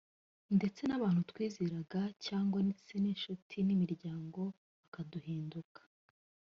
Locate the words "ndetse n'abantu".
0.57-1.21